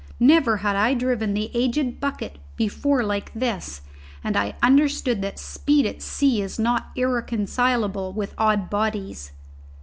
Never 0.19 0.57
had 0.65 0.75
I 0.75 0.95
driven 0.95 1.35
the 1.35 1.51
aged 1.53 1.99
bucket 1.99 2.39
before 2.55 3.03
like 3.03 3.31
this, 3.35 3.81
and 4.23 4.35
I 4.35 4.55
understood 4.63 5.21
that 5.21 5.37
speed 5.37 5.85
at 5.85 6.01
sea 6.01 6.41
is 6.41 6.57
not 6.57 6.89
irreconcilable 6.95 8.11
with 8.11 8.33
odd 8.35 8.67
bodies. 8.67 9.31